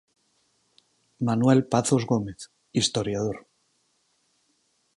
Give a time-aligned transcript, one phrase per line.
[1.19, 3.37] Manuel Pazos Gómez, historiador.